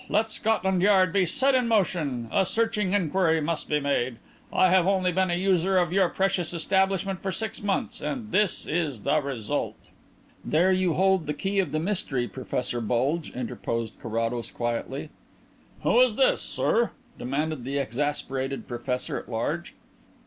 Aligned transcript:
Let 0.09 0.31
Scotland 0.31 0.81
Yard 0.81 1.13
be 1.13 1.27
set 1.27 1.53
in 1.53 1.67
motion. 1.67 2.27
A 2.31 2.43
searching 2.43 2.93
inquiry 2.93 3.39
must 3.39 3.69
be 3.69 3.79
made. 3.79 4.17
I 4.51 4.71
have 4.71 4.87
only 4.87 5.11
been 5.11 5.29
a 5.29 5.35
user 5.35 5.77
of 5.77 5.93
your 5.93 6.09
precious 6.09 6.55
establishment 6.55 7.21
for 7.21 7.31
six 7.31 7.61
months, 7.61 8.01
and 8.01 8.31
this 8.31 8.65
is 8.65 9.03
the 9.03 9.21
result." 9.21 9.77
"There 10.43 10.71
you 10.71 10.93
hold 10.93 11.27
the 11.27 11.35
key 11.35 11.59
of 11.59 11.71
the 11.71 11.77
mystery, 11.79 12.27
Professor 12.27 12.81
Bulge," 12.81 13.29
interposed 13.35 13.93
Carrados 14.01 14.49
quietly. 14.49 15.11
"Who 15.83 15.99
is 15.99 16.15
this, 16.15 16.41
sir?" 16.41 16.89
demanded 17.19 17.63
the 17.63 17.77
exasperated 17.77 18.67
professor 18.67 19.17
at 19.19 19.29
large. 19.29 19.75